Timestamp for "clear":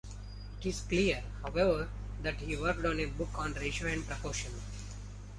0.81-1.23